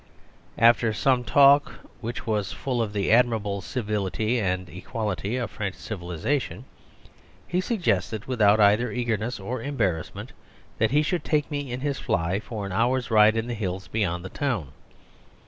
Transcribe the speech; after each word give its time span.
After 0.57 0.93
some 0.93 1.23
talk 1.23 1.73
which 1.99 2.25
was 2.25 2.51
full 2.51 2.81
of 2.81 2.91
the 2.91 3.11
admirable 3.11 3.61
civility 3.61 4.39
and 4.39 4.67
equality 4.67 5.37
of 5.37 5.51
French 5.51 5.75
civilisation, 5.75 6.65
he 7.47 7.61
suggested 7.61 8.25
without 8.25 8.59
either 8.59 8.91
eagerness 8.91 9.39
or 9.39 9.61
embarrassment 9.61 10.31
that 10.79 10.89
he 10.89 11.03
should 11.03 11.23
take 11.23 11.51
me 11.51 11.71
in 11.71 11.81
his 11.81 11.99
fly 11.99 12.39
for 12.39 12.65
an 12.65 12.71
hour's 12.71 13.11
ride 13.11 13.37
in 13.37 13.45
the 13.45 13.53
hills 13.53 13.87
beyond 13.87 14.25
the 14.25 14.29
town. 14.29 14.69